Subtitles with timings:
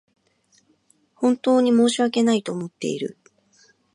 [1.13, 3.19] 本当に申し訳ないと思っている